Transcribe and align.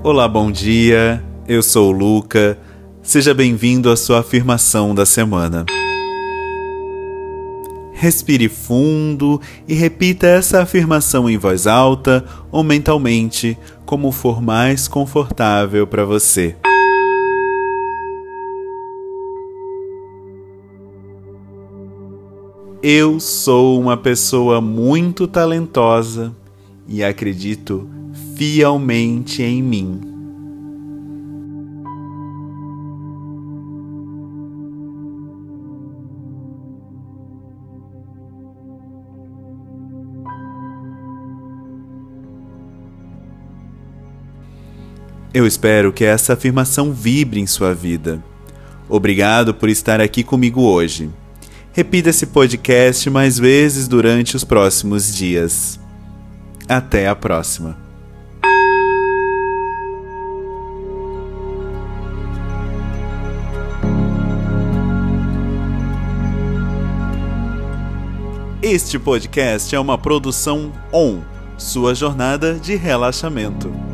Olá, 0.00 0.28
bom 0.28 0.48
dia. 0.48 1.22
Eu 1.48 1.60
sou 1.60 1.88
o 1.88 1.92
Luca. 1.92 2.56
Seja 3.02 3.34
bem-vindo 3.34 3.90
à 3.90 3.96
sua 3.96 4.20
afirmação 4.20 4.94
da 4.94 5.04
semana. 5.04 5.66
Respire 7.92 8.48
fundo 8.48 9.40
e 9.66 9.74
repita 9.74 10.28
essa 10.28 10.62
afirmação 10.62 11.28
em 11.28 11.36
voz 11.36 11.66
alta 11.66 12.24
ou 12.52 12.62
mentalmente, 12.62 13.58
como 13.84 14.12
for 14.12 14.40
mais 14.40 14.86
confortável 14.86 15.84
para 15.84 16.04
você. 16.04 16.54
Eu 22.80 23.18
sou 23.18 23.80
uma 23.80 23.96
pessoa 23.96 24.60
muito 24.60 25.26
talentosa 25.26 26.32
e 26.86 27.02
acredito 27.02 27.90
fielmente 28.38 29.42
em 29.42 29.60
mim. 29.60 30.00
Eu 45.34 45.44
espero 45.44 45.92
que 45.92 46.04
essa 46.04 46.34
afirmação 46.34 46.92
vibre 46.92 47.40
em 47.40 47.46
sua 47.46 47.74
vida. 47.74 48.22
Obrigado 48.88 49.52
por 49.52 49.68
estar 49.68 50.00
aqui 50.00 50.22
comigo 50.22 50.62
hoje. 50.62 51.10
Repita 51.72 52.10
esse 52.10 52.26
podcast 52.26 53.10
mais 53.10 53.36
vezes 53.36 53.88
durante 53.88 54.36
os 54.36 54.44
próximos 54.44 55.12
dias. 55.12 55.78
Até 56.68 57.08
a 57.08 57.16
próxima. 57.16 57.87
Este 68.60 68.98
podcast 68.98 69.72
é 69.72 69.78
uma 69.78 69.96
produção 69.96 70.72
ON, 70.92 71.20
sua 71.56 71.94
jornada 71.94 72.54
de 72.54 72.74
relaxamento. 72.74 73.87